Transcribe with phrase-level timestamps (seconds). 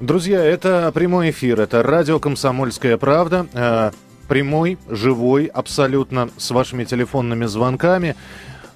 [0.00, 3.46] Друзья, это прямой эфир, это радио «Комсомольская правда».
[3.52, 3.90] Э,
[4.28, 8.16] прямой, живой, абсолютно с вашими телефонными звонками.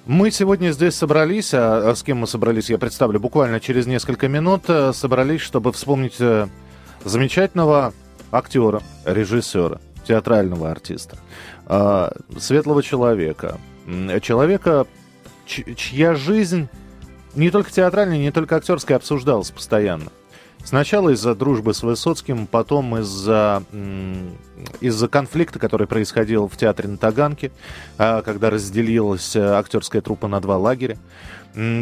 [0.05, 4.27] Мы сегодня здесь собрались, а, а с кем мы собрались, я представлю буквально через несколько
[4.27, 6.45] минут, э, собрались, чтобы вспомнить э,
[7.03, 7.95] замечательного
[8.31, 11.17] актера, режиссера, театрального артиста,
[12.37, 13.57] светлого человека,
[14.21, 14.85] человека,
[15.47, 16.67] чья жизнь
[17.33, 20.11] не только театральная, не только актерская обсуждалась постоянно.
[20.65, 23.63] Сначала из-за дружбы с Высоцким, потом из-за
[24.81, 27.51] из-за конфликта, который происходил в театре на Таганке,
[27.97, 30.97] а, когда разделилась э, актерская труппа на два лагеря.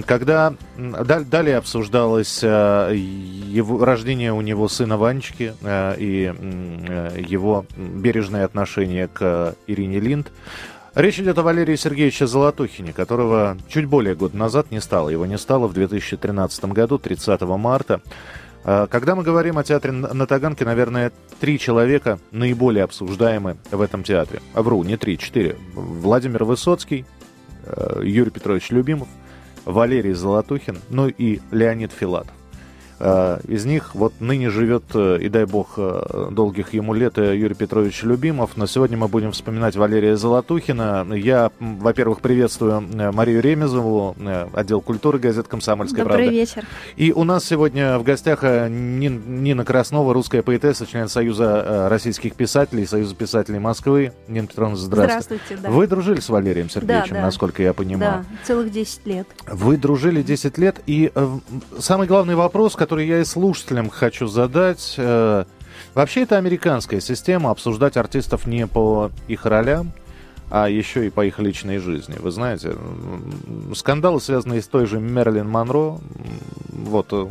[0.05, 6.31] Когда далее обсуждалось э, его, рождение у него сына Ванечки э, и
[7.27, 10.31] его бережное отношение к Ирине Линд,
[10.95, 15.09] Речь идет о Валерии Сергеевиче Золотухине, которого чуть более год назад не стало.
[15.09, 17.99] Его не стало в 2013 году, 30 марта.
[18.65, 24.03] А, когда мы говорим о театре на Таганке, наверное, три человека наиболее обсуждаемы в этом
[24.03, 24.41] театре.
[24.53, 25.57] Вру, не три, четыре.
[25.73, 27.05] Владимир Высоцкий,
[27.65, 29.07] э, Юрий Петрович Любимов,
[29.65, 32.33] Валерий Золотухин, ну и Леонид Филатов.
[32.99, 37.55] Э, из них вот ныне живет, э, и дай бог э, долгих ему лет, Юрий
[37.55, 38.51] Петрович Любимов.
[38.55, 41.05] Но сегодня мы будем вспоминать Валерия Золотухина.
[41.13, 42.81] Я, во-первых, приветствую
[43.13, 44.15] Марию Ремезову,
[44.53, 46.31] отдел культуры газет «Комсомольская Добрый правда».
[46.33, 46.65] вечер.
[46.95, 53.15] И у нас сегодня в гостях Нина Краснова, русская поэтесса, член Союза российских писателей, Союза
[53.15, 54.13] писателей Москвы.
[54.27, 55.41] Нина Петровна, здравствуйте.
[55.43, 55.69] Здравствуйте, да.
[55.69, 57.25] Вы дружили с Валерием Сергеевичем, да, да.
[57.25, 58.25] насколько я понимаю?
[58.29, 59.27] Да, целых 10 лет.
[59.47, 61.37] Вы дружили 10 лет, и э,
[61.79, 64.95] самый главный вопрос, который я и слушателям хочу задать.
[64.97, 65.45] Э,
[65.93, 69.93] вообще это американская система обсуждать артистов не по их ролям,
[70.49, 72.17] а еще и по их личной жизни.
[72.19, 72.75] Вы знаете,
[73.73, 76.01] скандалы, связанные с той же Мерлин Монро,
[76.73, 77.27] вот э,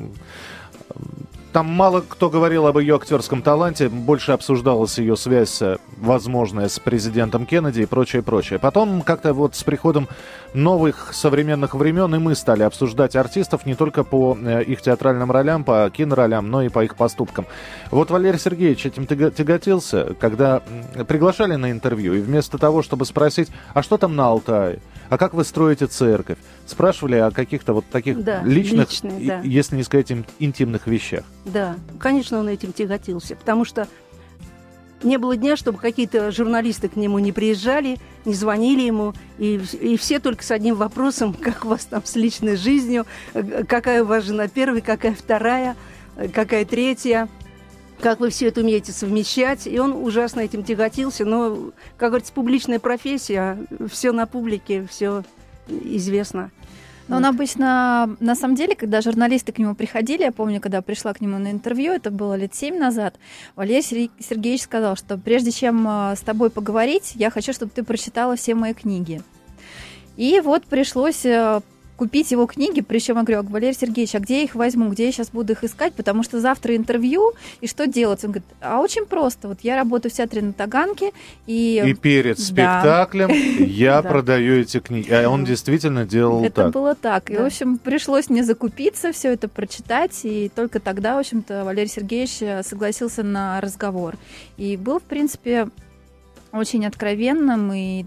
[1.53, 6.79] там мало кто говорил об ее актерском таланте, больше обсуждалась ее связь, э, возможная, с
[6.79, 8.59] президентом Кеннеди и прочее, прочее.
[8.59, 10.09] Потом как-то вот с приходом
[10.55, 15.65] новых современных времен и мы стали обсуждать артистов не только по э, их театральным ролям,
[15.65, 17.47] по киноролям, но и по их поступкам.
[17.91, 20.63] Вот Валерий Сергеевич этим тяготился, когда
[21.07, 24.81] приглашали на интервью, и вместо того, чтобы спросить, а что там на Алтае,
[25.11, 29.41] а как вы строите церковь, спрашивали о каких-то вот таких да, личных, личные, да.
[29.43, 31.25] если не сказать интимных вещах.
[31.45, 33.89] Да, конечно, он этим тяготился, потому что
[35.03, 39.97] не было дня, чтобы какие-то журналисты к нему не приезжали, не звонили ему, и, и
[39.97, 43.07] все только с одним вопросом, как у вас там с личной жизнью,
[43.69, 45.77] какая у вас жена первая, какая вторая,
[46.33, 47.29] какая третья,
[48.01, 49.67] как вы все это умеете совмещать.
[49.67, 53.59] И он ужасно этим тяготился, но, как говорится, публичная профессия,
[53.91, 55.25] все на публике, все
[55.69, 56.51] известно.
[57.09, 61.13] Но он обычно, на самом деле, когда журналисты к нему приходили, я помню, когда пришла
[61.13, 63.17] к нему на интервью, это было лет семь назад,
[63.57, 68.37] Валерий Сергеевич сказал, что прежде чем э, с тобой поговорить, я хочу, чтобы ты прочитала
[68.37, 69.21] все мои книги.
[70.17, 71.61] И вот пришлось э,
[72.03, 75.13] купить его книги, причем я говорю, Валерий Сергеевич, а где я их возьму, где я
[75.13, 78.25] сейчас буду их искать, потому что завтра интервью, и что делать?
[78.25, 81.13] Он говорит, а очень просто, вот я работаю в театре на Таганке,
[81.47, 81.81] и...
[81.87, 86.51] И перед спектаклем я продаю эти книги, а он действительно делал так.
[86.51, 91.15] Это было так, и, в общем, пришлось мне закупиться, все это прочитать, и только тогда,
[91.15, 94.17] в общем-то, Валерий Сергеевич э, согласился на разговор.
[94.57, 95.69] И был, в принципе,
[96.53, 98.07] очень откровенным и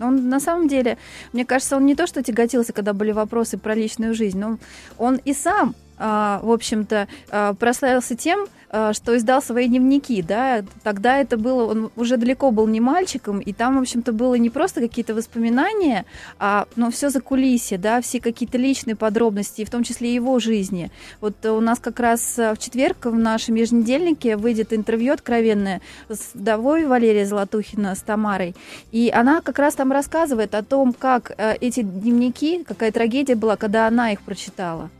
[0.00, 0.98] он на самом деле,
[1.32, 4.58] мне кажется, он не то, что тяготился, когда были вопросы про личную жизнь, но
[4.98, 11.18] он и сам в общем-то, а, прославился тем, а, что издал свои дневники, да, тогда
[11.18, 14.80] это было, он уже далеко был не мальчиком, и там, в общем-то, было не просто
[14.80, 16.04] какие-то воспоминания,
[16.38, 20.90] а, но все за кулисье, да, все какие-то личные подробности, в том числе его жизни.
[21.20, 26.86] Вот у нас как раз в четверг в нашем еженедельнике выйдет интервью откровенное с вдовой
[26.86, 28.54] Валерия Золотухина, с Тамарой,
[28.92, 33.86] и она как раз там рассказывает о том, как эти дневники, какая трагедия была, когда
[33.86, 34.90] она их прочитала.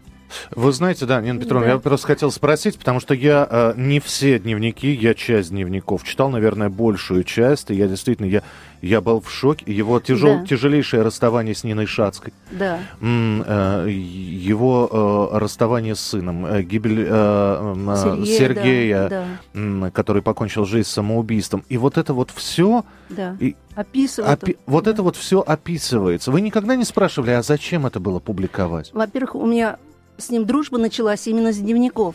[0.55, 1.73] Вы знаете, да, Нина Петровна, да.
[1.75, 6.31] я просто хотел спросить, потому что я э, не все дневники, я часть дневников читал,
[6.31, 8.43] наверное, большую часть, и я действительно, я,
[8.83, 9.65] я был в шоке.
[9.73, 10.47] Его тяжел, да.
[10.47, 12.81] тяжелейшее расставание с Ниной Шацкой, да.
[13.01, 19.25] М, э, его э, расставание с сыном, э, гибель э, э, Сергея, Сергея да,
[19.55, 19.91] да.
[19.91, 21.65] который покончил жизнь самоубийством.
[21.69, 22.85] И вот это вот все...
[23.09, 23.37] Да.
[23.41, 24.43] И, Описывает.
[24.43, 24.91] Опи- вот да.
[24.91, 26.31] это вот все описывается.
[26.31, 28.91] Вы никогда не спрашивали, а зачем это было публиковать?
[28.95, 29.77] Во-первых, у меня
[30.19, 32.15] с ним дружба началась именно с дневников.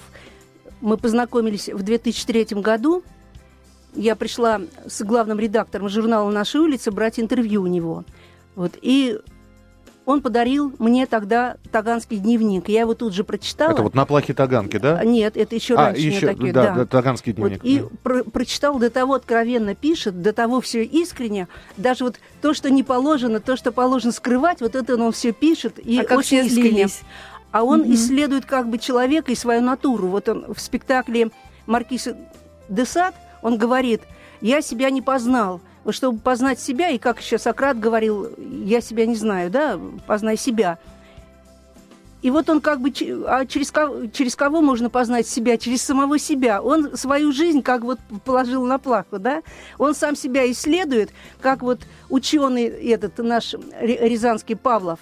[0.81, 3.03] Мы познакомились в 2003 году.
[3.93, 8.05] Я пришла с главным редактором журнала «Наша улица» брать интервью у него.
[8.55, 8.73] Вот.
[8.81, 9.19] И
[10.05, 12.67] он подарил мне тогда таганский дневник.
[12.69, 13.71] Я его тут же прочитала.
[13.71, 14.97] Это вот на плахе Таганки, да?
[14.97, 16.01] А, нет, это еще а, раньше.
[16.01, 17.63] еще, такие, да, да, таганский дневник.
[17.63, 21.47] Вот, и про прочитал, до того откровенно пишет, до того все искренне.
[21.77, 25.77] Даже вот то, что не положено, то, что положено скрывать, вот это он все пишет
[25.77, 26.87] и а очень как искренне.
[27.51, 27.93] А он Мгм.
[27.93, 30.07] исследует как бы человека и свою натуру.
[30.07, 31.31] Вот он в спектакле
[31.65, 32.07] Маркиз
[32.69, 34.01] де Сад, он говорит,
[34.39, 35.61] я себя не познал.
[35.83, 40.37] Вот чтобы познать себя, и как еще Сократ говорил, я себя не знаю, да, познай
[40.37, 40.77] себя.
[42.21, 42.91] И вот он как бы,
[43.27, 45.57] а через кого, через кого можно познать себя?
[45.57, 46.61] Через самого себя.
[46.61, 49.41] Он свою жизнь как вот положил на плаху, да?
[49.79, 51.09] Он сам себя исследует,
[51.41, 54.99] как вот ученый этот наш рязанский Павлов.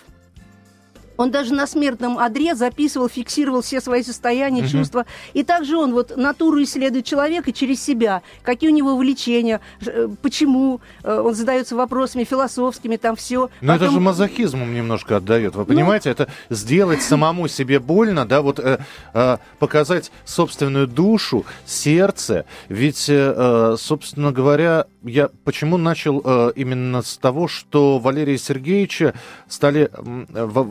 [1.19, 4.69] Он даже на смертном одре записывал, фиксировал все свои состояния, Мгм.
[4.69, 5.05] чувства.
[5.33, 8.21] И также он вот натуру исследует человека через себя.
[8.41, 13.49] Какие у него увлечения, э, почему э, он задается вопросами философскими, там все.
[13.59, 15.55] Но это же мазохизмом немножко отдает.
[15.55, 18.79] Ну, Вы понимаете, это сделать самому себе больно, да, вот э,
[19.13, 22.45] э, показать собственную душу, сердце.
[22.69, 29.13] Ведь, э, э, собственно говоря, я почему начал э, именно с того, что Валерия Сергеевича
[29.49, 30.63] стали м, во,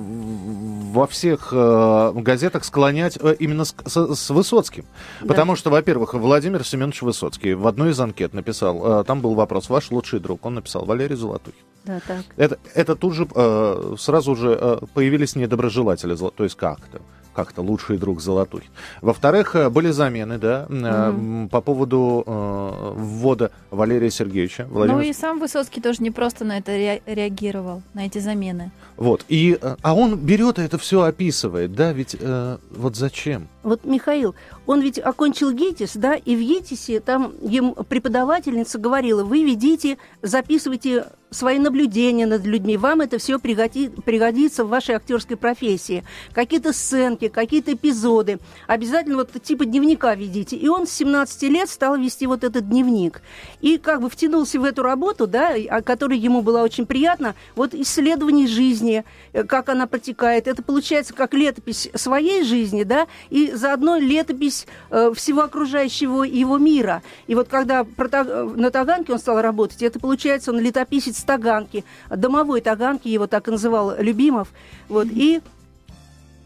[0.44, 4.84] во всех э, газетах склонять э, именно с, с- с Высоцким.
[5.20, 5.28] Да.
[5.28, 9.68] Потому что, во-первых, Владимир Семенович Высоцкий в одной из анкет написал, э, там был вопрос,
[9.68, 11.60] ваш лучший друг, он написал Валерий Золотухин.
[11.84, 12.24] Да, так.
[12.36, 17.00] Это, это тут же э, сразу же э, появились недоброжелатели, то есть как-то
[17.38, 18.68] как-то лучший друг Золотухин.
[19.00, 24.66] Во-вторых, э, были замены, да, м, по поводу э, ввода Валерия Сергеевича.
[24.68, 28.70] Ну Владимир- и сам Высоцкий тоже не просто на это ре- реагировал, на эти замены.
[28.96, 29.24] Вот.
[29.28, 33.46] И, э, а он берет и это все описывает, да, ведь э, вот зачем?
[33.62, 34.34] Вот Михаил,
[34.66, 41.06] он ведь окончил ГИТИС, да, и в ГИТИСе там ему преподавательница говорила, вы ведите, записывайте
[41.30, 46.04] свои наблюдения над людьми, вам это все пригодится в вашей актерской профессии.
[46.32, 48.38] Какие-то сценки, какие-то эпизоды.
[48.66, 50.56] Обязательно вот типа дневника ведите.
[50.56, 53.22] И он с 17 лет стал вести вот этот дневник.
[53.60, 57.74] И как бы втянулся в эту работу, да, а которая ему была очень приятна, вот
[57.74, 60.46] исследование жизни, э, как она протекает.
[60.46, 67.02] Это получается как летопись своей жизни, да, и заодно летопись э, всего окружающего его мира.
[67.26, 72.60] И вот когда э, на Таганке он стал работать, это получается он летописец Таганки, домовой
[72.60, 74.48] Таганки, его так и называл Любимов.
[74.88, 75.40] Вот, и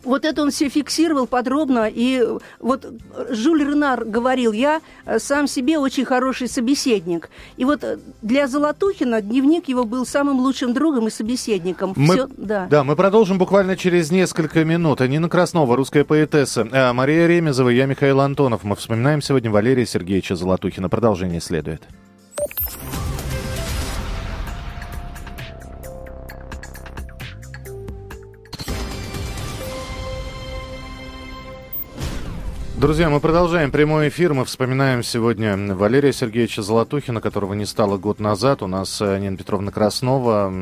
[0.04, 1.88] вот это он все фиксировал подробно.
[1.92, 2.22] И
[2.60, 2.86] вот
[3.30, 7.30] Жюль Ренар говорил, я э, сам себе очень хороший собеседник.
[7.56, 11.92] И вот э, для Золотухина дневник его был самым лучшим другом и собеседником.
[11.96, 12.66] Мы- Всё- да.
[12.70, 15.00] Да, мы продолжим буквально через несколько минут.
[15.00, 18.64] Нина Краснова, русская поэтесса, э, Мария Ремезова, я Михаил Антонов.
[18.64, 20.88] Мы вспоминаем сегодня Валерия Сергеевича Золотухина.
[20.88, 21.82] Продолжение следует.
[32.82, 34.34] Друзья, мы продолжаем прямой эфир.
[34.34, 38.60] Мы вспоминаем сегодня Валерия Сергеевича Золотухина, которого не стало год назад.
[38.60, 40.52] У нас э, Нина Петровна Краснова,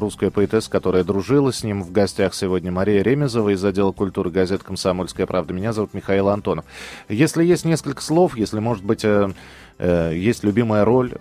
[0.00, 1.84] русская поэтесса, которая дружила с ним.
[1.84, 5.54] В гостях сегодня Мария Ремезова из отдела культуры газет «Комсомольская правда».
[5.54, 6.64] Меня зовут Михаил Антонов.
[7.08, 9.30] Если есть несколько слов, если, может быть, э,
[9.78, 11.12] э, есть любимая роль,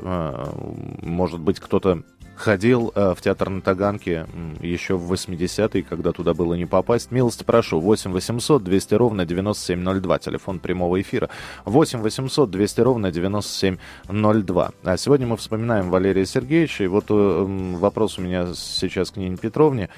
[1.04, 2.02] может быть, кто-то
[2.42, 4.26] ходил э, в театр на Таганке
[4.60, 7.12] еще в 80-е, когда туда было не попасть.
[7.12, 7.80] Милости прошу.
[7.80, 10.20] 8 800 200 ровно 9702.
[10.20, 11.30] Телефон прямого эфира.
[11.66, 14.72] 8 800 200 ровно 9702.
[14.84, 16.84] А сегодня мы вспоминаем Валерия Сергеевича.
[16.84, 17.46] И вот э,
[17.78, 19.90] вопрос у меня сейчас к Нине Петровне.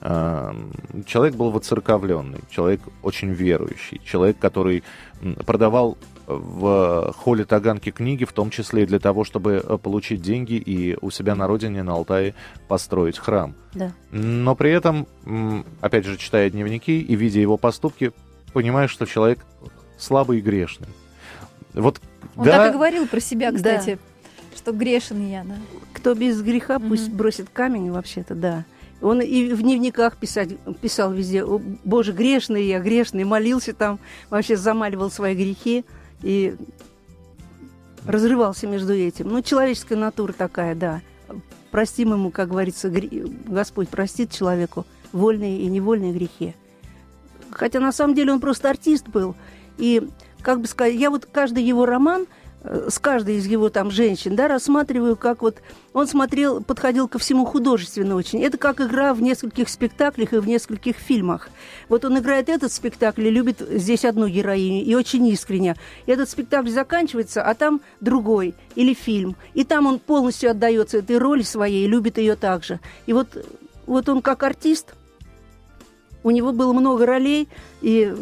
[0.00, 0.52] Э,
[1.06, 4.82] Человек был воцерковленный, человек очень верующий, человек, который
[5.46, 5.98] продавал
[6.38, 10.96] в холле Таганки книги, в том числе и для того, чтобы э, получить деньги и
[11.00, 12.34] у себя на родине, на Алтае,
[12.68, 13.54] построить храм.
[13.74, 13.92] Да.
[14.10, 15.06] Но при этом,
[15.80, 18.12] опять же, читая дневники и видя его поступки,
[18.52, 19.40] понимаешь, что человек
[19.98, 20.88] слабый и грешный.
[21.74, 22.00] Вот,
[22.36, 23.56] Он да, так и говорил про себя, Да.
[23.58, 23.98] кстати,
[24.56, 25.54] что грешен я, да.
[25.92, 26.88] Кто без греха, Мгм.
[26.88, 28.64] пусть бросит камень, вообще-то, да.
[29.02, 34.56] Он и в дневниках писать, писал везде, «О, Боже, грешный я, грешный, молился там, вообще
[34.56, 35.84] замаливал свои грехи
[36.22, 36.56] и
[38.06, 39.28] разрывался между этим.
[39.28, 41.00] Ну, человеческая натура такая, да.
[41.70, 46.54] Простим ему, как говорится, гре- Господь простит человеку вольные и невольные грехи.
[47.50, 49.34] Хотя на самом деле он просто артист был.
[49.78, 50.08] И,
[50.42, 52.26] как бы сказать, я вот каждый его роман
[52.62, 55.56] с каждой из его там женщин, да, рассматриваю, как вот
[55.94, 58.42] он смотрел, подходил ко всему художественно очень.
[58.42, 61.48] Это как игра в нескольких спектаклях и в нескольких фильмах.
[61.88, 65.76] Вот он играет этот спектакль и любит здесь одну героиню, и очень искренне.
[66.06, 69.36] И этот спектакль заканчивается, а там другой, или фильм.
[69.54, 72.80] И там он полностью отдается этой роли своей и любит ее также.
[73.06, 73.28] И вот
[73.86, 74.94] вот он как артист,
[76.22, 77.48] у него было много ролей,
[77.80, 78.14] и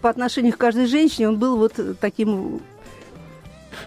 [0.00, 2.60] по отношению к каждой женщине он был вот таким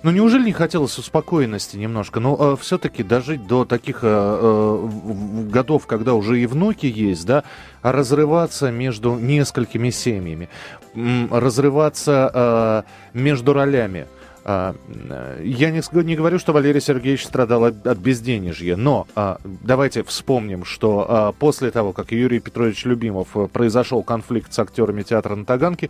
[0.04, 2.20] ну, неужели не хотелось успокоенности немножко?
[2.20, 4.90] Но э, все-таки дожить до таких э, э,
[5.50, 7.44] годов, когда уже и внуки есть, да,
[7.82, 10.50] а разрываться между несколькими семьями,
[11.32, 14.08] разрываться э, между ролями.
[14.46, 19.38] А, э, я не, не говорю, что Валерий Сергеевич страдал от, от безденежья, но а,
[19.44, 25.04] давайте вспомним, что а, после того, как Юрий Петрович Любимов э, произошел конфликт с актерами
[25.04, 25.90] театра на Таганке,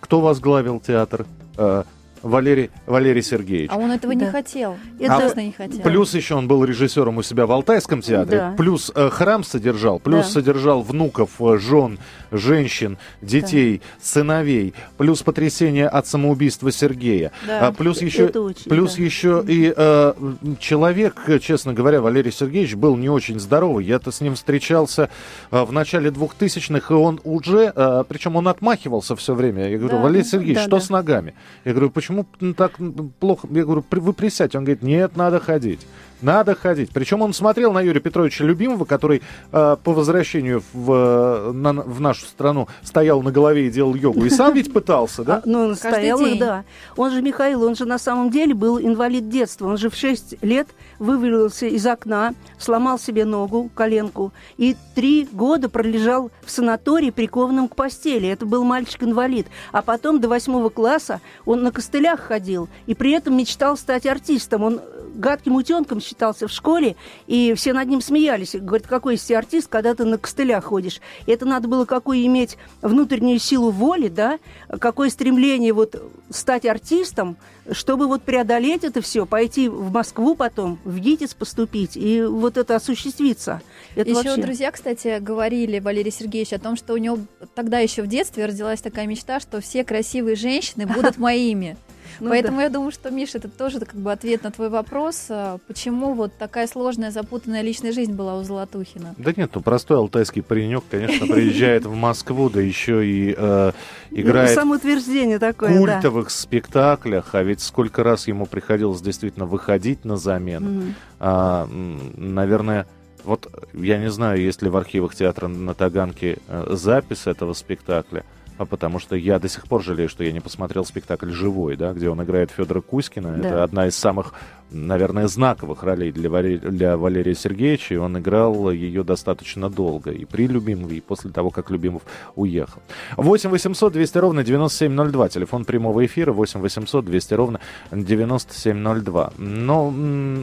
[0.00, 1.26] кто возглавил театр?
[1.56, 1.84] А,
[2.22, 3.70] Валерий, Валерий Сергеевич.
[3.72, 4.24] А он этого да.
[4.26, 4.76] не хотел.
[4.98, 5.80] Это а, не хотел.
[5.80, 8.38] Плюс еще он был режиссером у себя в Алтайском театре.
[8.38, 8.54] Да.
[8.56, 9.98] Плюс э, храм содержал.
[9.98, 10.32] Плюс да.
[10.32, 11.98] содержал внуков, э, жен,
[12.30, 14.04] женщин, детей, да.
[14.04, 14.74] сыновей.
[14.96, 17.32] Плюс потрясение от самоубийства Сергея.
[17.46, 17.68] Да.
[17.68, 19.02] А, плюс еще, очень, плюс да.
[19.02, 20.12] еще и э,
[20.58, 23.84] человек, честно говоря, Валерий Сергеевич был не очень здоровый.
[23.84, 25.10] Я-то с ним встречался
[25.50, 29.68] э, в начале 2000-х, и он уже, э, причем он отмахивался все время.
[29.68, 30.02] Я говорю, да.
[30.02, 30.80] Валерий Сергеевич, да, что да.
[30.80, 31.34] с ногами?
[31.64, 32.78] Я говорю, почему почему так
[33.18, 33.48] плохо?
[33.50, 34.58] Я говорю, вы присядьте.
[34.58, 35.86] Он говорит, нет, надо ходить.
[36.22, 36.90] Надо ходить.
[36.92, 39.22] Причем он смотрел на Юрия Петровича Любимого, который
[39.52, 44.24] э, по возвращению в, на, в нашу страну стоял на голове и делал йогу.
[44.24, 45.30] И сам ведь пытался, да?
[45.40, 46.64] А, ну, он стоял, да.
[46.96, 49.68] Он же, Михаил, он же на самом деле был инвалид детства.
[49.68, 55.68] Он же в 6 лет вывалился из окна, сломал себе ногу, коленку, и три года
[55.68, 58.28] пролежал в санатории, прикованном к постели.
[58.28, 59.46] Это был мальчик-инвалид.
[59.72, 64.62] А потом до восьмого класса он на костылях ходил, и при этом мечтал стать артистом.
[64.62, 64.80] Он
[65.20, 66.96] гадким утенком считался в школе,
[67.26, 68.54] и все над ним смеялись.
[68.54, 71.00] Говорят, какой из тебя артист, когда ты на костылях ходишь.
[71.26, 74.38] И это надо было какую иметь внутреннюю силу воли, да,
[74.80, 77.36] какое стремление вот стать артистом,
[77.72, 82.76] чтобы вот преодолеть это все, пойти в Москву потом, в ГИТИС поступить и вот это
[82.76, 83.60] осуществиться.
[83.94, 84.42] Это еще вообще...
[84.42, 87.18] друзья, кстати, говорили Валерий Сергеевич о том, что у него
[87.54, 91.76] тогда еще в детстве родилась такая мечта, что все красивые женщины будут моими.
[92.18, 92.64] Ну, Поэтому да.
[92.64, 96.32] я думаю, что, Миша, это тоже как бы ответ на твой вопрос, а, почему вот
[96.38, 99.14] такая сложная, запутанная личная жизнь была у Золотухина.
[99.18, 103.72] Да нет, ну простой алтайский паренек, конечно, приезжает в Москву, да еще и э,
[104.10, 110.94] играет Самоутверждение такое, культовых спектаклях, а ведь сколько раз ему приходилось действительно выходить на замену.
[111.18, 111.68] А,
[112.16, 112.86] наверное,
[113.24, 118.24] вот я не знаю, есть ли в архивах театра на Таганке э, запись этого спектакля
[118.60, 121.94] а потому что я до сих пор жалею, что я не посмотрел спектакль «Живой», да,
[121.94, 123.38] где он играет Федора Кузькина.
[123.38, 123.48] Да.
[123.48, 124.34] Это одна из самых
[124.70, 130.24] наверное, знаковых ролей для, Валерия, для Валерия Сергеевича, и он играл ее достаточно долго, и
[130.24, 132.02] при Любимове, и после того, как Любимов
[132.36, 132.82] уехал.
[133.16, 137.60] 8 800 200 ровно 9702, телефон прямого эфира, 8 800 200 ровно
[137.92, 139.32] 9702.
[139.38, 139.92] Но,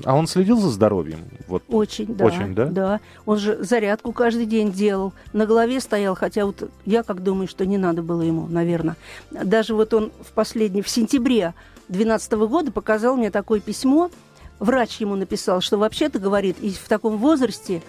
[0.06, 1.20] а он следил за здоровьем?
[1.48, 1.64] Вот.
[1.70, 2.26] Очень, да.
[2.26, 2.66] Очень, да?
[2.66, 3.00] Да.
[3.26, 7.66] Он же зарядку каждый день делал, на голове стоял, хотя вот я как думаю, что
[7.66, 8.96] не надо было ему, наверное.
[9.32, 11.54] Даже вот он в последний, в сентябре
[11.90, 14.10] 2012 года показал мне такое письмо.
[14.60, 17.82] Врач ему написал, что вообще-то, говорит, и в таком возрасте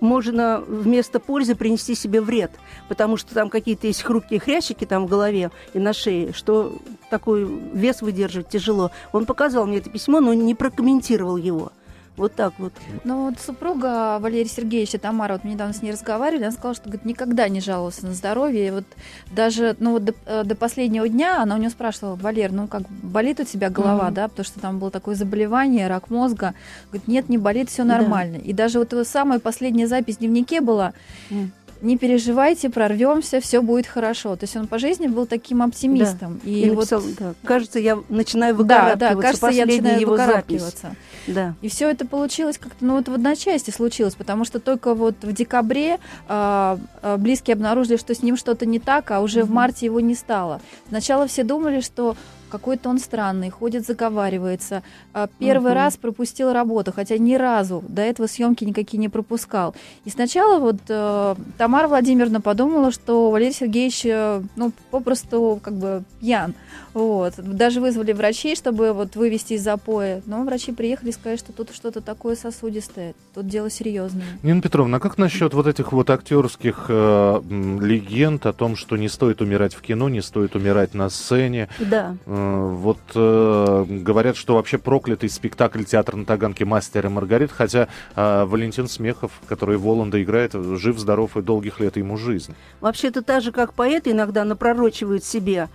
[0.00, 2.52] можно вместо пользы принести себе вред,
[2.88, 6.78] потому что там какие-то есть хрупкие хрящики там в голове и на шее, что
[7.10, 8.90] такой вес выдерживать тяжело.
[9.12, 11.72] Он показал мне это письмо, но не прокомментировал его.
[12.18, 12.72] Вот так вот.
[13.04, 16.84] Ну вот супруга Валерия Сергеевича Тамара, вот мы недавно с ней разговаривали, она сказала, что
[16.84, 18.66] говорит, никогда не жаловался на здоровье.
[18.66, 18.84] И вот
[19.30, 22.82] даже ну, вот до, э, до последнего дня она у нее спрашивала, Валер, ну как,
[22.90, 24.14] болит у тебя голова, mm-hmm.
[24.14, 26.54] да, потому что там было такое заболевание, рак мозга.
[26.88, 28.38] Говорит, нет, не болит, все нормально.
[28.38, 28.44] Да.
[28.44, 30.92] И даже вот самая последняя запись в дневнике была,
[31.30, 34.36] mm не переживайте, прорвемся, все будет хорошо.
[34.36, 36.40] То есть он по жизни был таким оптимистом.
[36.42, 36.50] Да.
[36.50, 36.90] И, и вот...
[36.90, 37.34] написал, да.
[37.44, 38.98] кажется, я начинаю выгорапливаться.
[38.98, 40.96] Да, да, кажется, я начинаю его выгорапливаться.
[41.28, 41.54] Да.
[41.62, 45.32] И все это получилось как-то, ну вот в одночасье случилось, потому что только вот в
[45.32, 46.78] декабре э,
[47.18, 49.44] близкие обнаружили, что с ним что-то не так, а уже mm-hmm.
[49.44, 50.60] в марте его не стало.
[50.88, 52.16] Сначала все думали, что
[52.48, 54.82] какой-то он странный, ходит, заговаривается.
[55.12, 55.74] А, первый uh-huh.
[55.74, 59.74] раз пропустил работу, хотя ни разу до этого съемки никакие не пропускал.
[60.04, 66.02] И сначала вот э, Тамара Владимировна подумала, что Валерий Сергеевич, э, ну, попросту как бы
[66.20, 66.54] пьян.
[66.94, 67.34] Вот.
[67.36, 70.22] Даже вызвали врачей, чтобы вот вывести из запоя.
[70.26, 73.14] Но врачи приехали и сказали, что тут что-то такое сосудистое.
[73.34, 74.26] Тут дело серьезное.
[74.42, 77.40] Нина Петровна, а как насчет вот этих вот актерских э,
[77.80, 81.68] легенд о том, что не стоит умирать в кино, не стоит умирать на сцене?
[81.78, 82.16] Да.
[82.26, 82.37] Э,
[82.76, 88.44] вот э, говорят, что вообще проклятый спектакль театр на Таганке «Мастер и Маргарит», хотя э,
[88.44, 92.54] Валентин Смехов, который Воланда играет, жив, здоров и долгих лет ему жизнь.
[92.80, 95.68] Вообще-то так же, как поэты иногда напророчивают себе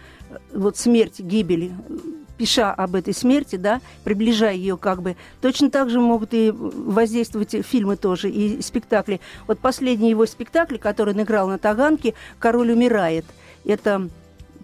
[0.53, 1.71] вот смерть, гибель,
[2.37, 7.55] пиша об этой смерти, да, приближая ее как бы, точно так же могут и воздействовать
[7.65, 9.21] фильмы тоже, и спектакли.
[9.47, 13.25] Вот последний его спектакль, который он играл на Таганке, «Король умирает»,
[13.65, 14.09] это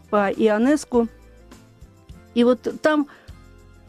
[0.09, 1.07] по Ионеску.
[2.39, 3.07] И вот там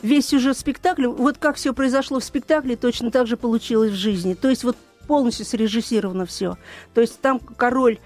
[0.02, 4.35] весь сюжет спектакля, вот как все произошло в спектакле, точно так же получилось в жизни.
[4.35, 4.76] То есть вот
[5.07, 6.59] полностью срежиссировано все.
[6.92, 8.00] То есть там король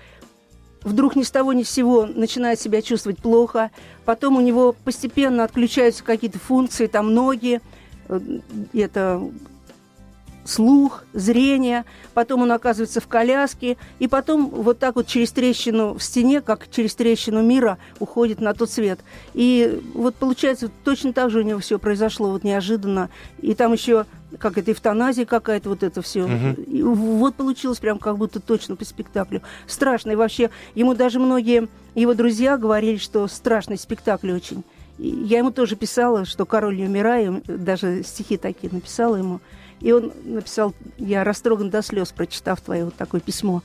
[0.82, 3.70] вдруг ни с того ни с сего начинает себя чувствовать плохо,
[4.04, 7.62] потом у него постепенно отключаются какие-то функции, там ноги,
[8.08, 8.20] э,
[8.74, 9.22] это
[10.44, 16.02] слух, зрение, потом он оказывается в коляске, и потом вот так вот через трещину в
[16.02, 19.00] стене, как через трещину мира, уходит на тот свет.
[19.32, 23.10] И вот получается, точно так же у него все произошло вот неожиданно.
[23.40, 24.06] И там еще
[24.38, 26.24] как это эвтаназия какая-то, вот это все.
[26.24, 26.62] Угу.
[26.66, 29.42] И вот получилось прям как будто точно по спектаклю.
[29.66, 30.12] Страшно.
[30.12, 34.64] И вообще, ему даже многие его друзья говорили, что страшный спектакль очень.
[34.98, 39.40] И я ему тоже писала, что «Король не умираю», даже стихи такие написала ему.
[39.84, 43.62] И он написал, я растроган до слез, прочитав твое вот такое письмо.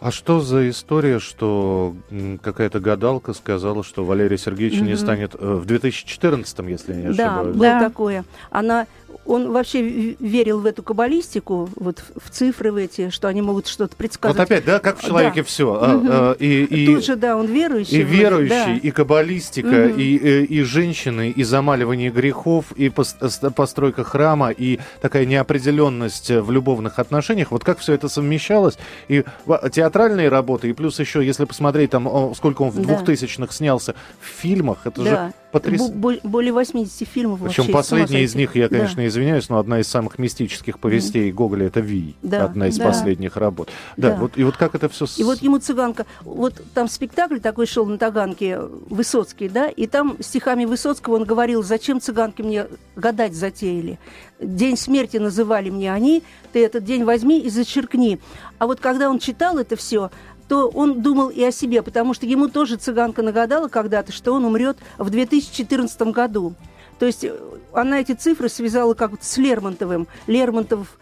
[0.00, 1.96] А что за история, что
[2.42, 4.86] какая-то гадалка сказала, что Валерия Сергеевич mm-hmm.
[4.86, 7.16] не станет э, в 2014, если не ошибаюсь?
[7.16, 8.24] Да, было такое.
[8.50, 8.86] Она
[9.24, 9.82] он вообще
[10.18, 14.36] верил в эту каббалистику, вот в цифры в эти, что они могут что-то предсказать.
[14.36, 15.46] Вот опять, да, как в человеке да.
[15.46, 15.72] все.
[15.72, 16.06] Угу.
[16.10, 18.00] А, и, и, Тут же, да, он верующий.
[18.00, 18.76] И верующий, да.
[18.82, 19.98] и каббалистика, угу.
[19.98, 26.98] и, и, и женщины, и замаливание грехов, и постройка храма, и такая неопределенность в любовных
[26.98, 27.50] отношениях.
[27.50, 28.78] Вот как все это совмещалось?
[29.08, 29.24] И
[29.72, 33.56] театральные работы, и плюс еще, если посмотреть, там, сколько он в двухтысячных да.
[33.56, 35.10] снялся в фильмах, это да.
[35.10, 36.20] же потрясающе.
[36.24, 39.06] Более 80 фильмов Причем последний из них, я, конечно, да.
[39.06, 41.32] извиняюсь, но одна из самых мистических повестей mm.
[41.32, 42.86] Гоголя это Ви, да, одна из да.
[42.86, 43.68] последних работ.
[43.96, 45.06] Да, да, вот и вот как это все.
[45.18, 50.16] И вот ему цыганка, вот там спектакль такой шел на Таганке Высоцкий, да, и там
[50.20, 52.66] стихами Высоцкого он говорил, зачем цыганки мне
[52.96, 53.98] гадать затеяли.
[54.40, 58.18] День смерти называли мне они, ты этот день возьми и зачеркни.
[58.58, 60.10] А вот когда он читал это все,
[60.52, 64.44] то он думал и о себе, потому что ему тоже цыганка нагадала когда-то, что он
[64.44, 66.52] умрет в 2014 году.
[66.98, 67.34] То есть э,
[67.72, 70.08] она эти цифры связала как с Лермонтовым.
[70.26, 70.98] Лермонтов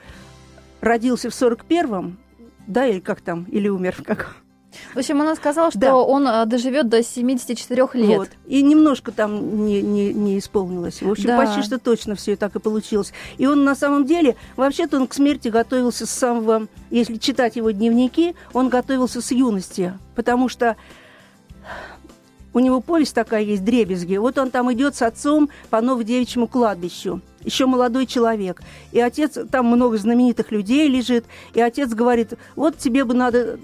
[0.81, 2.17] родился в 41-м,
[2.69, 4.37] да, или как там, или умер, как
[4.95, 5.97] в общем, она сказала, что да.
[5.97, 8.19] он а, доживет до 74 лет.
[8.19, 8.29] Вот.
[8.47, 11.03] И немножко там не, не, не исполнилось.
[11.03, 11.39] В общем, да.
[11.39, 13.13] почти что точно все так и получилось.
[13.39, 17.71] И он на самом деле, вообще-то он к смерти готовился с самого, если читать его
[17.71, 19.95] дневники, он готовился с юности.
[20.15, 20.77] Потому что
[22.53, 24.17] у него повесть такая есть, дребезги.
[24.17, 27.21] Вот он там идет с отцом по Новодевичьему кладбищу.
[27.43, 28.63] Еще молодой человек.
[28.93, 31.25] И отец, там много знаменитых людей лежит.
[31.55, 33.59] И отец говорит, вот тебе бы надо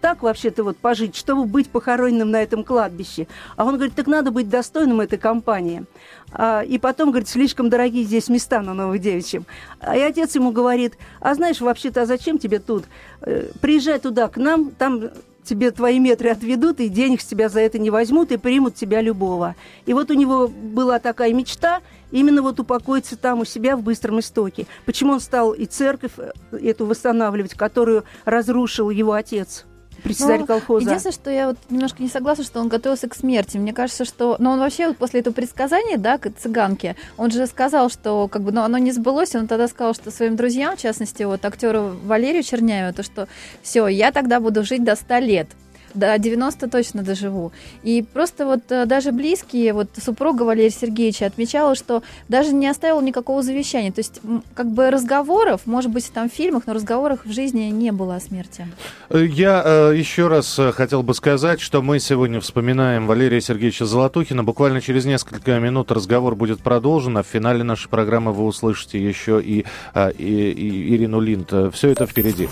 [0.00, 3.26] так вообще-то вот пожить, чтобы быть похороненным на этом кладбище.
[3.56, 5.84] А он говорит, так надо быть достойным этой компании.
[6.32, 9.46] А, и потом, говорит, слишком дорогие здесь места на Новодевичьем.
[9.80, 12.84] А и отец ему говорит, а знаешь, вообще-то, а зачем тебе тут?
[13.22, 15.10] Э, приезжай туда к нам, там
[15.46, 19.00] тебе твои метры отведут, и денег с тебя за это не возьмут, и примут тебя
[19.00, 19.54] любого.
[19.86, 21.80] И вот у него была такая мечта,
[22.10, 24.66] именно вот упокоиться там у себя в Быстром Истоке.
[24.84, 29.64] Почему он стал и церковь э, эту восстанавливать, которую разрушил его отец?
[30.06, 30.86] Председатель ну, колхоза.
[30.86, 33.58] Единственное, что я вот немножко не согласна, что он готовился к смерти.
[33.58, 34.36] Мне кажется, что...
[34.38, 38.42] Но он вообще вот после этого предсказания, да, к цыганке, он же сказал, что как
[38.42, 41.96] бы, ну, оно не сбылось, он тогда сказал, что своим друзьям, в частности, вот актеру
[42.04, 43.28] Валерию Черняеву, то, что
[43.62, 45.48] все, я тогда буду жить до 100 лет
[45.96, 47.52] до 90 точно доживу.
[47.82, 53.00] И просто вот э, даже близкие, вот супруга Валерия Сергеевича отмечала, что даже не оставила
[53.00, 53.92] никакого завещания.
[53.92, 54.20] То есть
[54.54, 58.20] как бы разговоров, может быть, там в фильмах, но разговоров в жизни не было о
[58.20, 58.66] смерти.
[59.10, 63.86] Э, я э, еще раз э, хотел бы сказать, что мы сегодня вспоминаем Валерия Сергеевича
[63.86, 64.44] Золотухина.
[64.44, 69.42] Буквально через несколько минут разговор будет продолжен, а в финале нашей программы вы услышите еще
[69.42, 71.52] и, и, и Ирину Линд.
[71.72, 72.48] Все это впереди.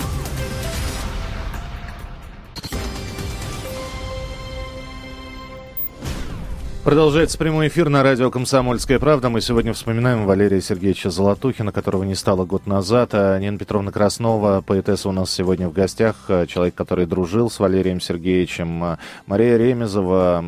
[6.85, 9.31] Продолжается прямой эфир на радио «Комсомольская правда».
[9.31, 13.15] Мы сегодня вспоминаем Валерия Сергеевича Золотухина, которого не стало год назад.
[13.15, 17.59] А Нина Петровна Краснова, поэтесса у нас сегодня в гостях, а, человек, который дружил с
[17.59, 18.85] Валерием Сергеевичем.
[18.85, 20.45] А, Мария Ремезова,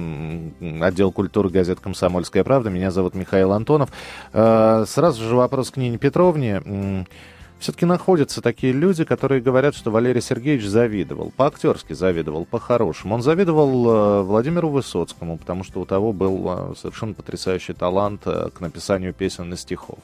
[0.82, 2.68] отдел культуры газет «Комсомольская правда».
[2.68, 3.88] Меня зовут Михаил Антонов.
[4.32, 7.06] Сразу же вопрос к Нине Петровне
[7.58, 13.14] все-таки находятся такие люди, которые говорят, что Валерий Сергеевич завидовал, по-актерски завидовал, по-хорошему.
[13.14, 18.50] Он завидовал э, Владимиру Высоцкому, потому что у того был э, совершенно потрясающий талант э,
[18.52, 19.98] к написанию песен и стихов.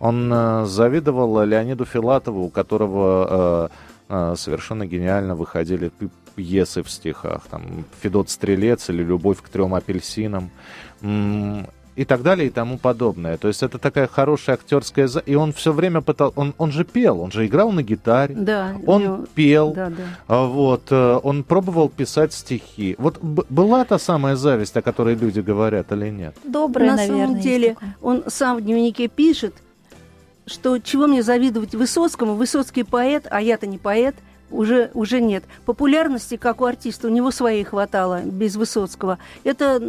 [0.00, 3.70] Он завидовал Леониду Филатову, у которого
[4.08, 5.92] совершенно гениально выходили
[6.34, 7.42] пьесы в стихах.
[7.50, 10.50] Там «Федот Стрелец» или «Любовь к трем апельсинам».
[12.00, 13.36] И так далее и тому подобное.
[13.36, 15.06] То есть это такая хорошая актерская...
[15.26, 16.32] И он все время пытал...
[16.34, 18.34] Он, он же пел, он же играл на гитаре.
[18.34, 18.74] Да.
[18.86, 19.24] Он него...
[19.34, 19.74] пел.
[19.74, 20.02] Да, да.
[20.26, 20.84] А Вот.
[20.90, 22.96] э, Он пробовал писать стихи.
[22.98, 26.34] Вот б- была та самая зависть, о которой люди говорят, или нет?
[26.42, 29.54] Доброе, На наверное, самом деле, он сам в дневнике пишет,
[30.46, 34.14] что чего мне завидовать Высоцкому, Высоцкий поэт, а я-то не поэт,
[34.50, 35.44] уже, уже нет.
[35.64, 39.18] Популярности, как у артиста, у него своей хватало, без Высоцкого.
[39.44, 39.80] Это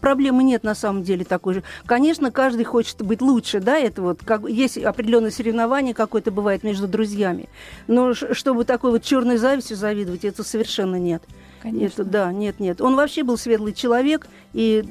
[0.00, 1.62] проблемы нет на самом деле такой же.
[1.86, 6.88] Конечно, каждый хочет быть лучше, да, это вот, как, есть определенное соревнование какое-то бывает между
[6.88, 7.48] друзьями.
[7.86, 11.22] Но чтобы такой вот черной завистью завидовать, это совершенно нет.
[11.62, 12.02] Конечно.
[12.02, 12.80] Это да, нет, нет.
[12.80, 14.84] Он вообще был светлый человек, и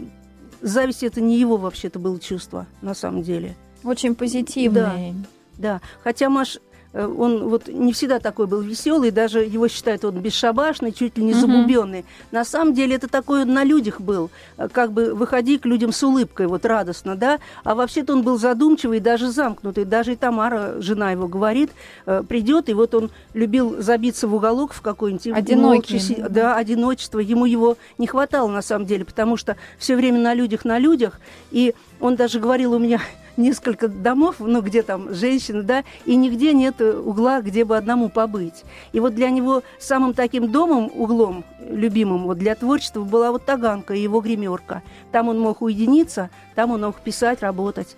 [0.61, 3.55] зависть это не его вообще-то было чувство, на самом деле.
[3.83, 5.15] Очень позитивный.
[5.57, 5.81] Да.
[6.03, 6.59] Хотя Маш,
[6.93, 11.33] он вот не всегда такой был веселый, даже его считают он бесшабашный, чуть ли не
[11.33, 12.05] забубенный.
[12.31, 15.91] На самом деле это такой он на людях был, э, как бы выходи к людям
[15.91, 17.39] с улыбкой, вот радостно, да.
[17.63, 19.85] А вообще-то он был задумчивый, даже замкнутый.
[19.85, 21.71] Даже и Тамара, жена его, говорит,
[22.05, 25.27] э, придет, и вот он любил забиться в уголок в какой-нибудь...
[25.27, 26.29] Одинокий, молча да.
[26.29, 27.19] да, одиночество.
[27.19, 31.19] Ему его не хватало на самом деле, потому что все время на людях, на людях.
[31.51, 32.99] И он даже говорил, у меня
[33.37, 38.63] несколько домов, ну, где там женщины, да, и нигде нет угла, где бы одному побыть.
[38.91, 43.93] И вот для него самым таким домом, углом любимым вот для творчества была вот Таганка
[43.93, 44.83] и его гримерка.
[45.11, 47.95] Там он мог уединиться, там он мог писать, работать.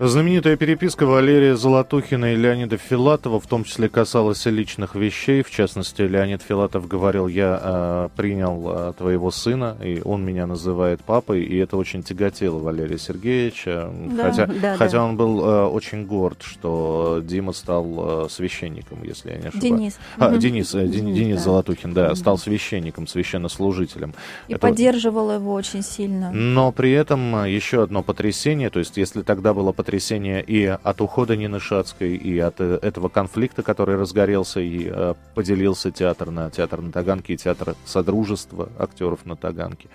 [0.00, 5.42] Знаменитая переписка Валерия Золотухина и Леонида Филатова в том числе касалась личных вещей.
[5.44, 11.02] В частности, Леонид Филатов говорил, я э, принял э, твоего сына, и он меня называет
[11.04, 13.92] папой, и это очень тяготило Валерия Сергеевича.
[14.16, 15.04] Да, хотя да, хотя да.
[15.04, 19.62] он был э, очень горд, что Дима стал э, священником, если я не ошибаюсь.
[19.62, 19.98] Денис.
[20.18, 20.38] А, Мгм.
[20.40, 21.42] Денис, э, Дени- Денис, да.
[21.42, 24.14] Золотухин, да, стал священником, священнослужителем.
[24.48, 26.32] И Это- поддерживал его очень сильно.
[26.32, 31.34] но при этом еще одно потрясение, то есть если тогда было потрясение и от ухода
[31.36, 36.80] Нины Шацкой, и от э, этого конфликта, который разгорелся и э, поделился театр на театр
[36.80, 39.88] на Таганке и театр Содружества актеров на Таганке.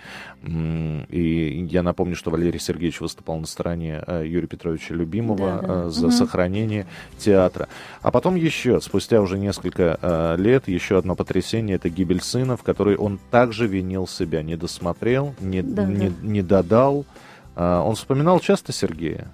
[0.45, 5.89] И я напомню, что Валерий Сергеевич выступал на стороне э, Юрия Петровича Любимого Да, да.
[5.89, 6.12] за Мгм.
[6.15, 6.86] сохранение
[7.17, 7.69] театра.
[8.02, 12.97] А потом еще, спустя уже несколько лет, еще одно потрясение, это гибель сына, в которой
[12.97, 16.15] он также винил себя, не досмотрел, не, Да, не, да.
[16.23, 17.06] не додал.
[17.56, 19.32] Он вспоминал часто Сергея?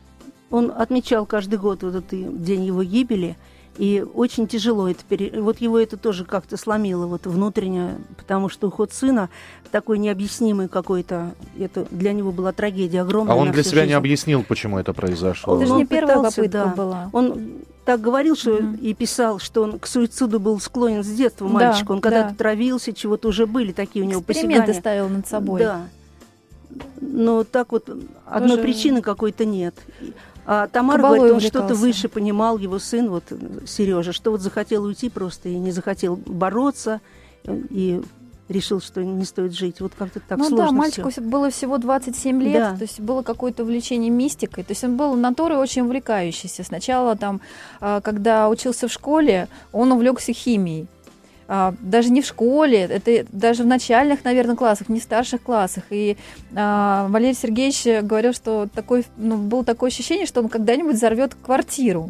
[0.53, 3.37] Он отмечал каждый год вот этот день его гибели,
[3.79, 5.41] и очень тяжело это пере...
[5.41, 9.29] Вот его это тоже как-то сломило вот внутренне, потому что уход сына
[9.71, 13.97] такой необъяснимый какой-то, это для него была трагедия огромная А он для себя не жизнь.
[13.97, 15.55] объяснил, почему это произошло.
[15.57, 16.75] Это же Он не первая пытался, попытка да.
[16.75, 17.09] была.
[17.13, 17.51] Он
[17.83, 18.75] так говорил, что Мгм.
[18.75, 21.89] и писал, что он к суициду был склонен с детства, Да, мальчик.
[21.89, 22.35] Он когда-то да.
[22.35, 24.79] травился, чего-то уже были такие у него Эксперименты посягания.
[24.81, 25.61] ставил над собой.
[25.61, 25.87] Да.
[27.01, 27.89] Но так вот
[28.27, 29.73] одной Тоже- причины какой-то нет.
[30.45, 33.23] А Тамара Кабалой говорит, он что-то выше понимал, его сын, вот
[33.65, 37.01] Сережа, что вот захотел уйти просто и не захотел бороться,
[37.47, 38.01] и
[38.49, 39.79] решил, что не стоит жить.
[39.79, 41.21] Вот как-то так ну сложно да, мальчику всё.
[41.21, 42.75] вс- было всего 27 лет, Да.
[42.75, 44.63] то есть было какое-то увлечение мистикой.
[44.65, 46.63] То есть он был натурой очень увлекающийся.
[46.63, 47.39] Сначала там,
[47.79, 50.87] а, когда учился в школе, он увлекся химией.
[51.55, 55.83] А, Даже не в школе, это даже в начальных, наверное, классах, не в старших классах.
[55.91, 56.17] И
[56.55, 62.09] а, Валерий Сергеевич говорил, что такой, ну, было такое ощущение, что он когда-нибудь взорвет квартиру.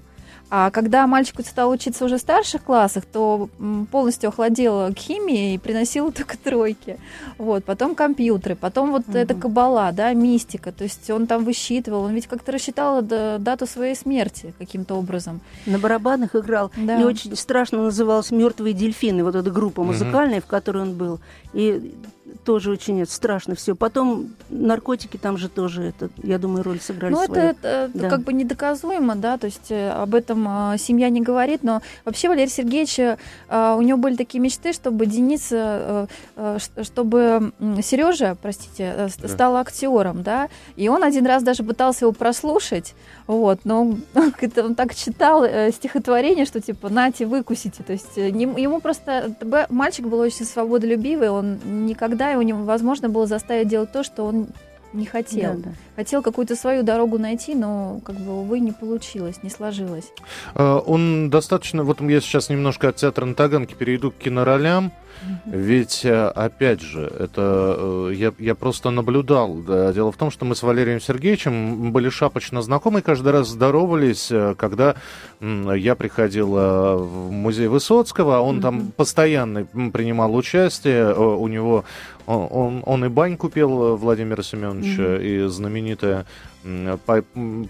[0.55, 3.49] А когда мальчик стал учиться уже в старших классах, то
[3.91, 6.99] полностью охладела к химии и приносила только тройки.
[7.39, 9.17] Вот, потом компьютеры, потом вот Мгм.
[9.17, 10.71] эта кабала, да, мистика.
[10.71, 15.41] То есть он там высчитывал, он ведь как-то рассчитал дату своей смерти каким-то образом.
[15.65, 16.69] На барабанах играл.
[16.77, 17.01] Да.
[17.01, 21.19] И очень страшно называлась «Мертвые дельфины», вот эта группа музыкальная, в которой он был.
[21.53, 21.95] И
[22.45, 23.75] тоже очень это, страшно все.
[23.75, 27.49] Потом наркотики там же тоже, это, я думаю, роль сыграли Ну, это, свою.
[27.49, 28.09] это, это Да.
[28.09, 32.29] как бы недоказуемо, да, то есть э, об этом э, семья не говорит, но вообще
[32.29, 33.17] Валерий Сергеевич, э,
[33.49, 37.51] у него были такие мечты, чтобы Денис, э, э, ш- чтобы
[37.83, 39.27] Сережа, простите, э, Да.
[39.27, 42.93] стал актером, да, и он один раз даже пытался его прослушать,
[43.27, 43.95] вот, но
[44.57, 49.35] он так читал э, стихотворение, что типа нате, выкусите, то есть э, нем- ему просто,
[49.41, 54.47] б- мальчик был очень свободолюбивый, он никогда его невозможно было заставить делать то, что он
[54.93, 55.53] не хотел.
[55.55, 55.69] Да, да.
[55.95, 60.11] Хотел какую-то свою дорогу найти, но, как бы, увы, не получилось, не сложилось.
[60.53, 61.83] Э, Он достаточно...
[61.83, 64.91] Вот я сейчас немножко от театра на Таганке перейду к киноролям.
[65.45, 69.55] Ведь, э, опять же, это э, я, я просто наблюдал.
[69.55, 74.31] Да, Дело в том, что мы с Валерием Сергеевичем были шапочно знакомы, каждый раз здоровались,
[74.31, 74.95] э, когда
[75.41, 81.83] я приходил в музей Высоцкого, а он там постоянно принимал участие, у него
[82.25, 86.25] он, он, он и баньку пел Владимира Семеновича, и знаменитая
[87.05, 87.23] по,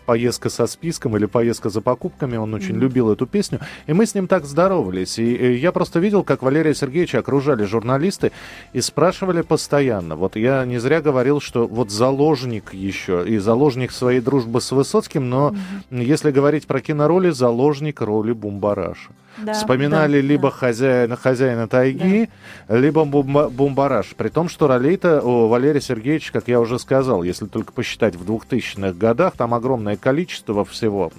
[0.05, 2.37] поездка со списком или поездка за покупками.
[2.37, 2.79] Он очень mm-hmm.
[2.79, 3.59] любил эту песню.
[3.87, 5.19] И мы с ним так здоровались.
[5.19, 8.31] И, и я просто видел, как Валерия Сергеевича окружали журналисты
[8.73, 10.15] и спрашивали постоянно.
[10.15, 15.29] Вот я не зря говорил, что вот заложник еще, и заложник своей дружбы с Высоцким,
[15.29, 15.55] но
[15.89, 16.03] mm-hmm.
[16.03, 19.11] если говорить про кинороли, заложник роли Бумбараша.
[19.37, 20.55] Да, Вспоминали да, либо да.
[20.55, 22.29] хозяина, хозяина тайги,
[22.67, 22.77] да.
[22.77, 24.13] либо бумба, бумбараш.
[24.15, 28.29] При том, что ролей-то у Валерия Сергеевича, как я уже сказал, если только посчитать в
[28.29, 31.11] 2000-х годах, там огромное количество всего.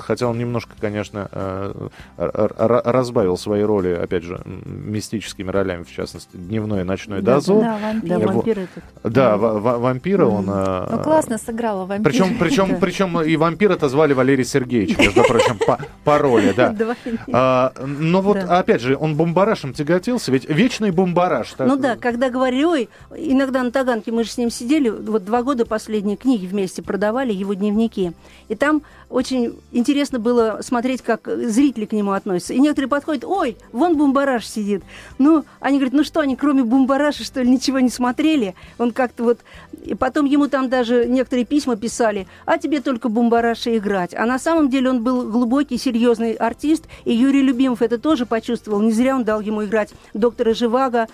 [0.00, 6.82] Хотя он немножко, конечно, э, разбавил свои роли, опять же, мистическими ролями, в частности, дневной
[6.82, 7.62] и ночной да, дозор.
[7.62, 8.18] Да, вампир.
[8.18, 8.84] Да, вампир этот.
[9.02, 9.36] Да, да.
[9.36, 10.46] вампира он...
[10.48, 12.04] Э, ну, классно сыграла вампир.
[12.10, 16.74] Причем, причем, причем и вампира-то звали Валерий Сергеевич, между прочим, по, по роли, да.
[17.38, 18.58] А, но вот, да.
[18.58, 21.52] опять же, он бомбарашем тяготился, ведь вечный бомбараш.
[21.52, 21.66] Так...
[21.66, 25.42] Ну да, когда говорю, ой, иногда на Таганке мы же с ним сидели, вот два
[25.42, 28.12] года последние книги вместе продавали, его дневники.
[28.48, 32.54] И там очень интересно было смотреть, как зрители к нему относятся.
[32.54, 34.82] И некоторые подходят, ой, вон бумбараш сидит.
[35.18, 38.54] Ну, они говорят, ну что, они кроме бумбараша, что ли, ничего не смотрели?
[38.78, 39.40] Он как-то вот...
[39.84, 44.14] И потом ему там даже некоторые письма писали, а тебе только бумбараша играть.
[44.14, 48.82] А на самом деле он был глубокий, серьезный артист, и Юрий Любимов это тоже почувствовал.
[48.82, 51.06] Не зря он дал ему играть доктора Живаго,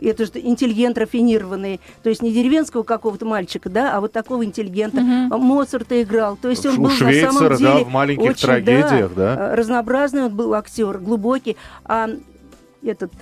[0.00, 5.00] это же интеллигент рафинированный, то есть не деревенского какого-то мальчика, да, а вот такого интеллигента.
[5.00, 5.42] Угу.
[5.42, 6.38] Моцарта играл.
[6.40, 9.56] То есть он был на самом деле да, в маленьких очень, трагедиях, да, да.
[9.56, 11.56] Разнообразный он был актер, глубокий.
[11.84, 12.08] А
[12.84, 13.12] этот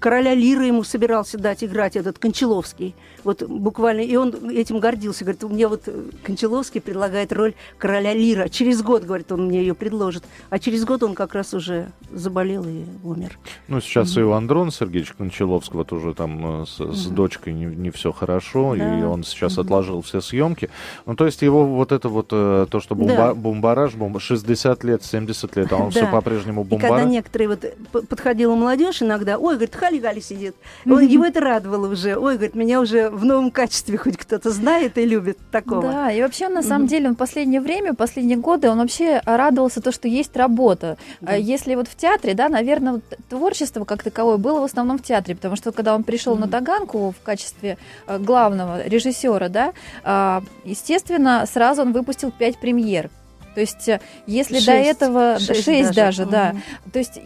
[0.00, 2.94] короля Лиры ему собирался дать играть этот Кончаловский.
[3.24, 5.24] Вот буквально, и он этим гордился.
[5.24, 5.88] Говорит, мне вот
[6.22, 8.48] Кончаловский предлагает роль короля Лира.
[8.48, 10.24] Через год, говорит, он мне ее предложит.
[10.50, 13.38] А через год он как раз уже заболел и умер.
[13.68, 14.20] Ну, сейчас mm-hmm.
[14.20, 16.92] и у Андрона Сергеевича Кончаловского тоже там э, с, mm-hmm.
[16.92, 18.98] с дочкой не, не все хорошо, да.
[18.98, 19.60] и он сейчас mm-hmm.
[19.60, 20.70] отложил все съемки.
[21.06, 23.34] Ну, то есть его вот это вот, э, то, что бомба, да.
[23.34, 26.90] бомбараж, бомба, 60 лет, 70 лет, а он все по-прежнему бомбараж.
[26.90, 30.54] И когда некоторые вот подходила молодежь иногда, ой, говорит, Хали-Гали сидит.
[30.86, 32.16] Он, его это радовало уже.
[32.16, 35.82] Ой, говорит, меня уже в новом качестве хоть кто-то знает и любит такого.
[35.82, 39.80] Да, и вообще, на самом деле, он в последнее время, последние годы, он вообще радовался
[39.80, 40.96] то, что есть работа.
[41.20, 41.34] Да.
[41.34, 45.34] Если вот в театре, да, наверное, вот творчество как таковое было в основном в театре,
[45.34, 49.72] потому что когда он пришел на Таганку в качестве э, главного режиссера, да,
[50.04, 53.10] а, естественно, сразу он выпустил пять премьер.
[53.54, 56.54] То есть, э, если шесть, до этого шесть, шесть даже, даже да.
[56.92, 57.20] То есть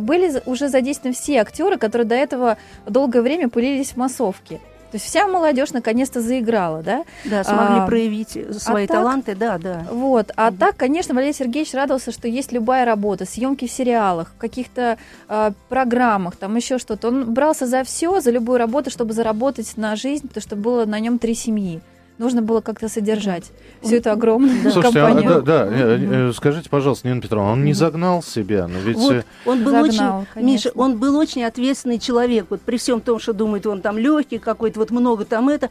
[0.00, 2.56] были уже задействованы все актеры, которые до этого
[2.86, 4.60] долгое время пылились в массовке.
[4.94, 7.02] То есть вся молодежь наконец-то заиграла, да?
[7.24, 9.86] Да, смогли а, проявить свои а таланты, так, да, да.
[9.90, 14.34] Вот, а mm так, конечно, Валерий Сергеевич радовался, что есть любая работа, съемки в сериалах,
[14.36, 14.96] в каких-то
[15.28, 17.08] э, программах, там еще что-то.
[17.08, 21.00] Он брался за все, за любую работу, чтобы заработать на жизнь, потому что было на
[21.00, 21.80] нем три семьи
[22.18, 23.50] нужно было как-то содержать
[23.82, 24.70] всю эту огромную да.
[24.70, 25.30] Слушайте, а, компанию.
[25.30, 28.96] А, да, да, э, э, скажите, пожалуйста, Нина Петровна, он не загнал себя, но ведь...
[28.96, 30.40] Вот, э, он был загнал, очень, конечно.
[30.40, 34.38] Миша, он был очень ответственный человек, вот при всем том, что думает, он там легкий
[34.38, 35.70] какой-то, вот много там это,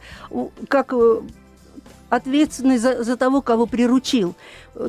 [0.68, 0.92] как
[2.08, 4.34] ответственный за, за того, кого приручил.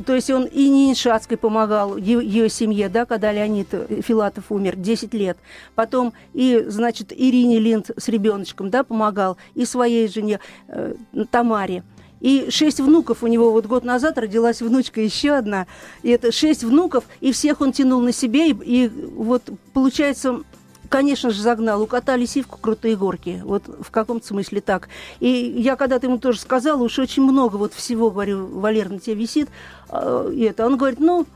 [0.04, 3.68] То есть он и Нине Шацкой помогал, ее, ее семье, да, когда Леонид
[4.04, 5.38] Филатов умер, 10 лет.
[5.74, 10.94] Потом и, значит, Ирине Линд с ребеночком, да, помогал, и своей жене э,
[11.30, 11.82] Тамаре.
[12.20, 15.66] И шесть внуков у него вот год назад родилась внучка еще одна.
[16.02, 18.50] И это шесть внуков, и всех он тянул на себе.
[18.50, 19.42] И, и вот
[19.74, 20.40] получается
[20.88, 21.82] конечно же, загнал.
[21.82, 23.42] У кота лисивку крутые горки.
[23.44, 24.88] Вот в каком-то смысле так.
[25.20, 29.16] И я когда-то ему тоже сказала, уж очень много вот всего, говорю, Валер, на тебе
[29.16, 29.48] висит.
[29.88, 30.66] А, и это.
[30.66, 31.26] Он говорит, ну,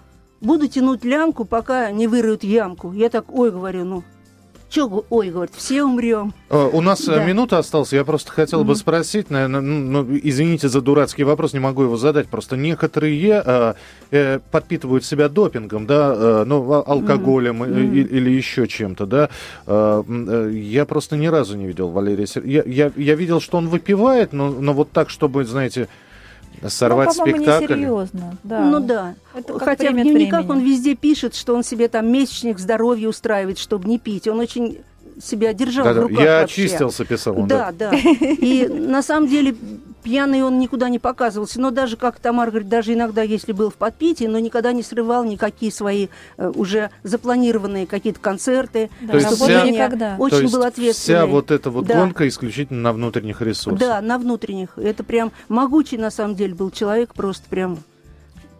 [0.40, 2.92] буду тянуть лямку, пока не выроют ямку.
[2.92, 4.02] Я так, ой, говорю, ну,
[4.70, 6.32] Че, ой, говорит, все умрем.
[6.48, 7.24] Э, у нас э, да.
[7.24, 7.92] минута осталась.
[7.92, 8.66] Я просто хотел mm-hmm.
[8.66, 12.28] бы спросить, наверное, ну, извините за дурацкий вопрос, не могу его задать.
[12.28, 13.74] Просто некоторые э,
[14.12, 17.94] э, подпитывают себя допингом, да, э, ну, а, алкоголем mm-hmm.
[17.94, 19.28] и, или еще чем-то, да.
[19.66, 22.68] Э, я просто ни разу не видел Валерия Сергеевича.
[22.70, 25.88] Я, я, я видел, что он выпивает, но, но вот так, чтобы, знаете,
[26.68, 27.74] сорвать ну, спектакль.
[27.74, 28.60] Не серьезно, да.
[28.60, 29.14] Ну да.
[29.34, 33.88] Это Хотя в дневниках он везде пишет, что он себе там месячник здоровья устраивает, чтобы
[33.88, 34.28] не пить.
[34.28, 34.80] Он очень
[35.22, 36.20] себя держал да, в руках.
[36.20, 36.62] Я вообще.
[36.62, 37.48] очистился, писал он.
[37.48, 37.90] Да, да.
[37.90, 37.96] да.
[37.96, 39.54] И на самом деле
[40.02, 41.60] пьяный он никуда не показывался.
[41.60, 45.24] Но даже, как Тамар говорит, даже иногда, если был в подпитии, но никогда не срывал
[45.24, 48.90] никакие свои э, уже запланированные какие-то концерты.
[49.00, 50.16] Да, то есть вся, никогда.
[50.18, 51.18] Очень то есть был ответственный.
[51.18, 52.00] Вся вот эта вот да.
[52.00, 53.78] гонка исключительно на внутренних ресурсах.
[53.78, 54.70] Да, на внутренних.
[54.76, 57.78] Это прям могучий, на самом деле, был человек, просто прям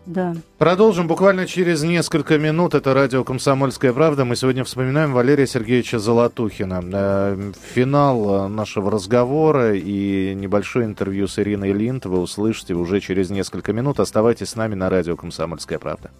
[0.07, 0.35] Да.
[0.59, 2.75] Продолжим буквально через несколько минут.
[2.75, 4.25] Это радио «Комсомольская правда».
[4.25, 6.83] Мы сегодня вспоминаем Валерия Сергеевича Золотухина.
[6.93, 13.73] Э, финал нашего разговора и небольшое интервью с Ириной Линд вы услышите уже через несколько
[13.73, 14.01] минут.
[14.01, 16.11] Оставайтесь с нами на радио «Комсомольская правда».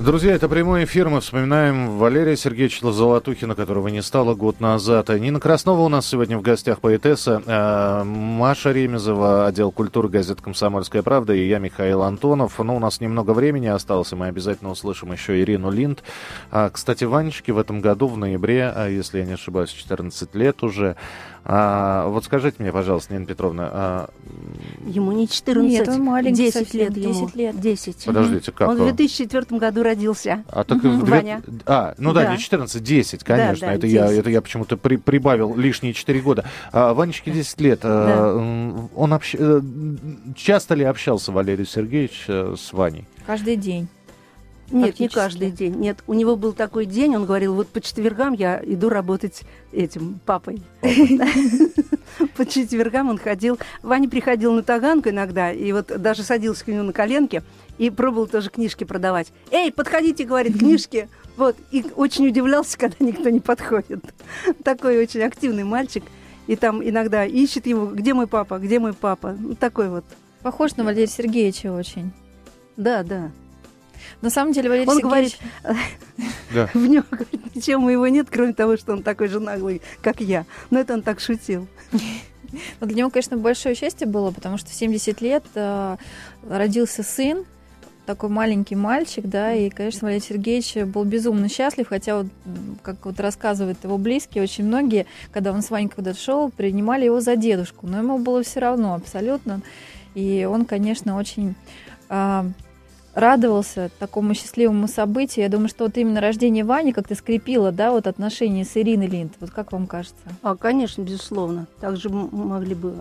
[0.00, 1.10] Друзья, это прямой эфир.
[1.10, 5.10] Мы вспоминаем Валерия Сергеевича Золотухина, которого не стало год назад.
[5.10, 7.42] Нина Краснова у нас сегодня в гостях поэтесса.
[7.44, 12.58] Э, Маша Ремезова, отдел культуры газеты «Комсомольская правда» и я, Михаил Антонов.
[12.58, 16.02] Ну, у нас немного времени осталось, и мы обязательно услышим еще Ирину Линд.
[16.50, 20.62] А, кстати, Ванечке в этом году, в ноябре, а, если я не ошибаюсь, 14 лет
[20.62, 20.96] уже.
[21.44, 23.68] А, вот скажите мне, пожалуйста, Нина Петровна.
[23.72, 24.10] А...
[24.86, 27.12] Ему не 14, Нет, он маленький 10 совсем, лет ему.
[27.26, 27.60] 10 лет.
[27.60, 28.04] 10.
[28.04, 28.68] Подождите, как?
[28.68, 30.44] Он в 2004 году родился.
[30.48, 31.42] А, так в две- Ваня.
[31.66, 32.32] А, ну да, Да.
[32.32, 33.66] не 14, 10, конечно.
[33.68, 34.18] да, это, Я, 10.
[34.18, 36.44] это я почему-то при- прибавил лишние 4 года.
[36.72, 37.80] А, Ванечке 10 лет.
[37.84, 39.60] А, м, он общ- э,
[40.36, 43.06] часто ли общался Валерий Сергеевич э, с Ваней?
[43.26, 43.88] Каждый день.
[44.70, 45.74] Нет, не каждый день.
[45.74, 50.20] Нет, у него был такой день, он говорил, вот по четвергам я иду работать этим
[50.24, 50.62] папой.
[52.36, 53.58] По четвергам он ходил.
[53.82, 57.42] Ваня приходил на Таганку иногда, и вот даже садился к нему на коленки
[57.78, 59.32] и пробовал тоже книжки продавать.
[59.50, 61.08] Эй, подходите, говорит, книжки.
[61.36, 64.04] Вот, и очень удивлялся, когда никто не подходит.
[64.62, 66.04] Такой очень активный мальчик.
[66.46, 69.36] И там иногда ищет его, где мой папа, где мой папа.
[69.38, 70.04] Ну, такой вот.
[70.42, 72.12] Похож на Валерия Сергеевича очень.
[72.76, 73.30] Да, да.
[74.20, 75.38] На самом деле Валерий Он Сергеевич...
[76.52, 76.68] Да.
[76.74, 80.46] В нем говорит, ничего моего нет, кроме того, что он такой же наглый, как я.
[80.70, 81.68] Но это он так шутил.
[82.80, 85.96] Для него, конечно, большое счастье было, потому что в 70 лет э,
[86.48, 87.44] родился сын,
[88.06, 92.26] такой маленький мальчик, да, и, конечно, Валерий Сергеевич был безумно счастлив, хотя, вот,
[92.82, 97.20] как вот рассказывают его близкие, очень многие, когда он с Ванькой куда-то шел, принимали его
[97.20, 99.62] за дедушку, но ему было все равно абсолютно,
[100.14, 101.54] и он, конечно, очень
[102.08, 102.46] а,
[103.14, 105.44] радовался такому счастливому событию.
[105.44, 109.32] Я думаю, что вот именно рождение Вани как-то скрепило, да, вот отношения с Ириной Линд.
[109.40, 110.22] Вот как вам кажется?
[110.42, 111.66] А, конечно, безусловно.
[111.80, 112.96] Также могли бы,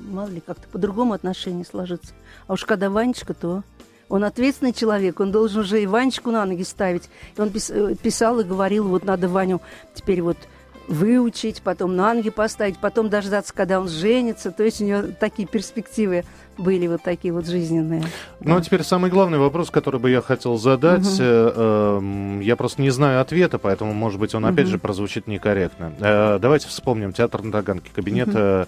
[0.00, 2.12] мало ли, как-то по-другому отношения сложиться.
[2.46, 3.62] А уж когда Ванечка, то
[4.08, 7.08] он ответственный человек, он должен уже и Ванечку на ноги ставить.
[7.36, 9.60] И он э, писал и говорил, вот надо Ваню
[9.94, 10.36] теперь вот
[10.92, 14.50] выучить, потом на ноги поставить, потом дождаться, когда он женится.
[14.50, 16.24] То есть у него такие перспективы
[16.58, 18.04] были вот такие вот жизненные.
[18.40, 21.16] Ну, а теперь самый главный вопрос, который бы я хотел задать.
[21.18, 25.92] Э, эм, я просто не знаю ответа, поэтому, может быть, он опять же прозвучит некорректно.
[25.98, 28.66] Э, давайте вспомним театр на Таганке, кабинет э,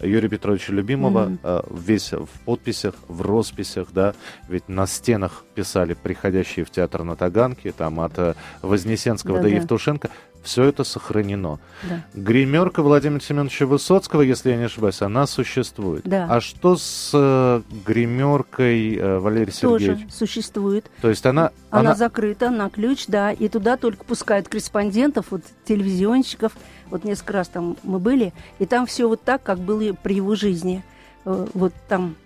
[0.00, 1.32] Юрия Петровича Любимого,
[1.70, 4.14] весь в подписях, в росписях, да,
[4.48, 9.56] ведь на стенах писали приходящие в театр на Таганке, там от Вознесенского до Да-да.
[9.56, 10.08] Евтушенко.
[10.42, 11.58] Все это сохранено.
[11.82, 12.04] Да.
[12.14, 16.02] Гримерка Владимира Семеновича Высоцкого, если я не ошибаюсь, она существует.
[16.04, 16.26] Да.
[16.30, 20.12] А что с э, гримеркой э, Валерия Тоже Сергеевича?
[20.12, 20.90] существует.
[21.02, 25.42] То есть она, Она, она, закрыта на ключ, да, и туда только пускают корреспондентов, вот
[25.64, 26.52] телевизионщиков.
[26.88, 30.34] Вот несколько раз там мы были, и там все вот так, как было при его
[30.34, 30.82] жизни.
[31.24, 32.16] Э, Вот там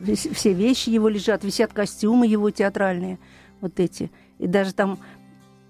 [0.00, 3.18] все вещи его лежат, висят костюмы его театральные,
[3.60, 4.10] вот эти.
[4.38, 4.98] И даже там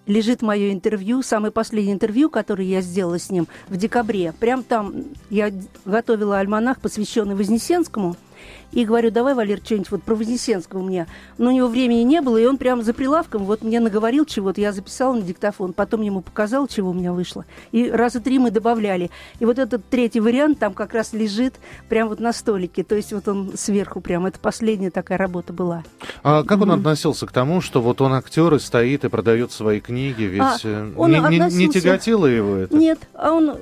[0.07, 4.33] лежит мое интервью, самое последнее интервью, которое я сделала с ним в декабре.
[4.39, 5.53] Прям там я
[5.85, 8.17] готовила альманах, посвященный Вознесенскому.
[8.73, 11.07] И говорю, давай, Валер, что-нибудь вот про Вознесенского мне.
[11.39, 14.61] Но у него времени не было, и он прямо за прилавком вот мне наговорил чего-то,
[14.61, 17.45] я записала на диктофон, потом ему показал, чего у меня вышло.
[17.73, 19.11] И раза три мы добавляли.
[19.39, 21.55] И вот этот третий вариант там как раз лежит
[21.89, 22.83] прямо вот на столике.
[22.83, 24.27] То есть вот он сверху прям.
[24.27, 25.85] Это последняя такая работа была.
[26.23, 26.81] А как он Мгм.
[26.81, 30.23] относился к тому, что вот он актер и стоит и продает свои книги?
[30.25, 32.77] Ведь А, э, он не, не- не относился- тяготило его это?
[32.77, 33.57] Нет, а он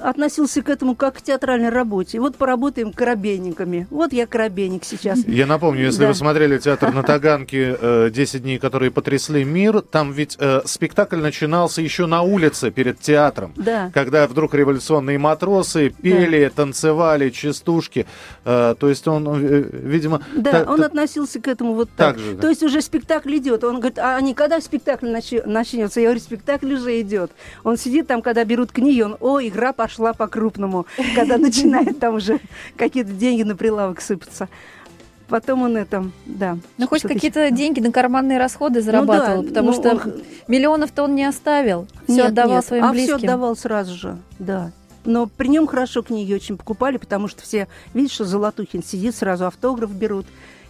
[0.00, 2.20] относился к этому как к театральной работе.
[2.20, 3.86] Вот поработаем коробейниками.
[3.90, 5.20] Вот я коробейник сейчас.
[5.26, 6.08] Я напомню, если Да.
[6.08, 11.16] вы смотрели театр на Таганке э, «10 дней, которые потрясли мир», там ведь э, спектакль
[11.18, 13.52] начинался еще на улице перед театром.
[13.56, 13.90] Да.
[13.92, 18.06] Когда вдруг революционные матросы пели, танцевали, частушки.
[18.44, 20.22] Э, то есть он, э, видимо...
[20.36, 22.16] Да, та- он та- относился к этому вот так.
[22.16, 22.42] так же, да.
[22.42, 23.64] То есть уже спектакль идет.
[23.64, 25.08] Он говорит, а не когда спектакль
[25.44, 26.00] начнется?
[26.00, 27.30] Я говорю, спектакль уже идет.
[27.64, 30.86] Он сидит там, когда берут книги, он, о, игра пошла по-крупному.
[31.14, 32.40] Когда начинает там уже
[32.76, 34.48] какие-то деньги на прилавок сыпаться.
[35.28, 36.56] Потом он это, да.
[36.78, 41.14] Ну, хоть какие-то деньги на карманные расходы зарабатывал, да, потому ну, что он- миллионов-то он
[41.14, 41.86] не оставил.
[42.08, 43.18] Все отдавал нет, своим а близким.
[43.18, 44.72] все отдавал сразу же, да.
[45.04, 49.46] Но при нем хорошо книги очень покупали, потому что все видят, что Золотухин сидит, сразу
[49.46, 50.26] автограф берут.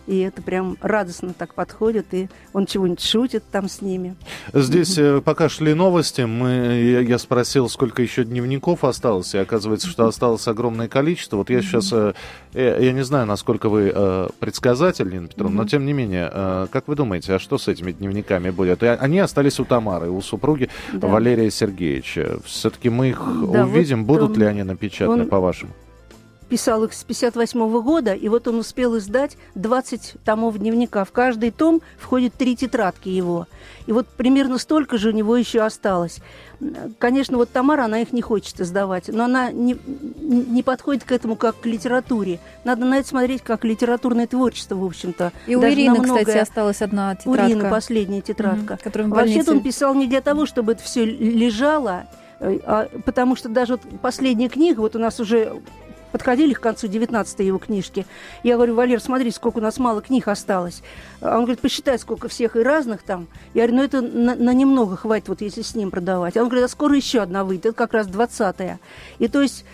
[0.09, 4.17] И это прям радостно так подходит, и он чего-нибудь шутит там с ними.
[4.53, 10.07] Здесь, mm пока шли новости, мы, я спросил, сколько еще дневников осталось, и оказывается, что
[10.07, 11.37] осталось огромное количество.
[11.37, 12.15] Вот я сейчас, э,
[12.55, 13.93] я не знаю, насколько вы
[14.39, 16.31] предсказатель, Нина Петровна, но тем не менее,
[16.71, 18.83] как вы думаете, а что с этими дневниками будет?
[18.83, 21.09] Они остались у Тамары, у супруги да.
[21.09, 22.41] Валерия Сергеевича.
[22.45, 23.21] Все-таки мы их
[23.53, 25.29] да, увидим, вот будут он, ли они напечатаны, он...
[25.29, 25.73] по-вашему?
[26.49, 31.05] Писал их с 58 года, и вот он успел издать 20 томов дневника.
[31.05, 33.47] В каждый том входит три тетрадки его.
[33.87, 36.21] И вот примерно столько же у него еще осталось.
[36.99, 39.79] Конечно, вот Тамара, она их не хочет издавать, но она не,
[40.19, 42.41] не подходит к этому как к литературе.
[42.65, 45.33] Надо на это смотреть как литературное творчество, в общем-то.
[45.47, 47.45] И у Даже Ирины, кстати, осталась одна тетрадка.
[47.45, 48.75] У Ирины последняя тетрадка.
[48.75, 52.07] Mm-hmm, Вообще-то он писал не для того, чтобы это все лежало,
[52.41, 55.61] э, а, потому что даже вот последняя книга, вот у нас уже
[56.13, 58.07] подходили к концу 19 его книжки.
[58.43, 60.83] Я говорю, Валер, смотри, сколько у нас мало книг осталось.
[61.21, 63.27] Он говорит, посчитай, сколько всех и разных там.
[63.55, 66.37] Я говорю, ну это на, на немного хватит, вот если с ним продавать.
[66.37, 68.79] Он говорит, а скоро еще одна выйдет, это как раз 20-я.
[69.19, 69.65] И то есть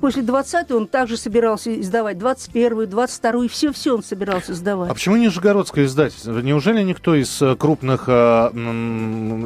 [0.00, 4.90] после 20 он также собирался издавать 21-ю, 22-ю, все-все он собирался издавать.
[4.90, 6.38] А почему Нижегородское издательство?
[6.38, 8.50] Неужели никто из э, крупных э,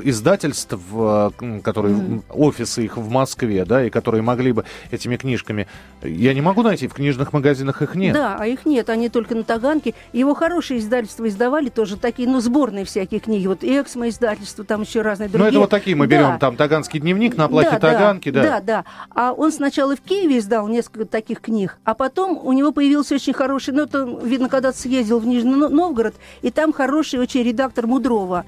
[0.04, 1.30] издательств, э,
[1.62, 2.22] которые, mm-hmm.
[2.30, 5.66] офисы их в Москве, да, и которые могли бы этими книжками...
[6.02, 8.14] Я не могу найти, в книжных магазинах их нет.
[8.14, 9.94] Да, а их нет, они только на Таганке.
[10.12, 13.46] Его хорошие издательства издавали тоже такие, ну, сборные всякие книги.
[13.46, 15.44] Вот Эксмо издательство, там еще разные другие.
[15.44, 16.38] Ну, это вот такие мы берем, да.
[16.38, 18.42] там Таганский дневник на оплате да, Таганки, да.
[18.42, 18.84] Да, да.
[19.10, 23.32] А он сначала в Киеве издал несколько таких книг, а потом у него появился очень
[23.32, 28.44] хороший, ну, это, видно, когда съездил в Нижний Новгород, и там хороший очень редактор Мудрова.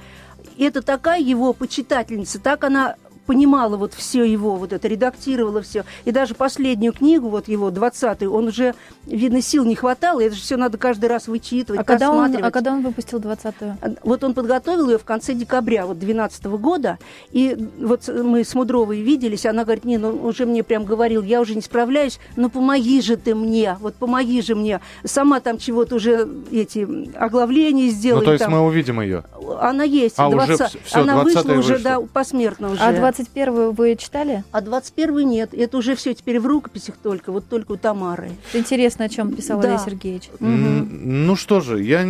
[0.56, 2.96] И это такая его почитательница, так она
[3.26, 5.84] понимала вот все его, вот это, редактировала все.
[6.04, 8.74] И даже последнюю книгу, вот его, 20-ю, он уже,
[9.06, 12.50] видно, сил не хватало, это же все надо каждый раз вычитывать, а когда он, А
[12.50, 13.76] когда он выпустил 20-ю?
[13.80, 16.98] А, вот он подготовил ее в конце декабря вот 12 -го года,
[17.30, 21.40] и вот мы с Мудровой виделись, она говорит, не, ну уже мне прям говорил, я
[21.40, 24.80] уже не справляюсь, ну помоги же ты мне, вот помоги же мне.
[25.04, 28.20] Сама там чего-то уже эти оглавления сделала.
[28.20, 28.52] Ну то есть там...
[28.52, 29.24] мы увидим ее?
[29.60, 30.60] Она есть, а 20...
[30.60, 32.82] уже все, она вышла уже, да, посмертно уже.
[32.82, 34.44] А 21-ю вы читали?
[34.52, 35.54] А 21-ю нет.
[35.54, 38.32] Это уже все теперь в рукописях только, вот только у Тамары.
[38.52, 39.68] Интересно, о чем писал да.
[39.68, 40.30] Олег Сергеевич.
[40.40, 40.48] Угу.
[40.48, 42.06] Ну что же, я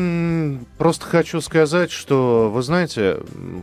[0.79, 3.19] просто хочу сказать, что, вы знаете,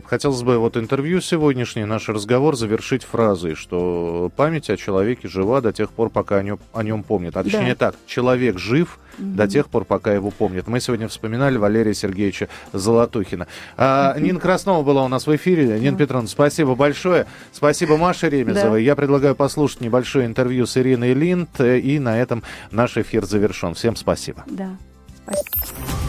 [0.06, 5.72] хотелось бы вот интервью сегодняшний, наш разговор завершить фразой, что память о человеке жива до
[5.72, 7.36] тех пор, пока о нем, о нем помнят.
[7.36, 7.90] А точнее да.
[7.90, 9.28] так, человек жив угу.
[9.30, 10.66] до тех пор, пока его помнят.
[10.66, 13.46] Мы сегодня вспоминали Валерия Сергеевича Золотухина.
[13.76, 15.78] А, Нина Краснова была у нас в эфире.
[15.80, 17.26] Нина Петровна, спасибо большое.
[17.52, 18.80] Спасибо Маше Ремезовой.
[18.80, 18.84] Да.
[18.84, 23.74] Я предлагаю послушать небольшое интервью с Ириной Линд, и на этом наш эфир завершен.
[23.74, 24.44] Всем спасибо.
[24.46, 24.76] Да,
[25.24, 25.99] спасибо.